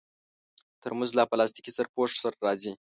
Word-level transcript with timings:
ترموز 0.81 1.11
له 1.17 1.23
پلاستيکي 1.31 1.71
سرپوښ 1.77 2.09
سره 2.23 2.35
راځي. 2.45 2.73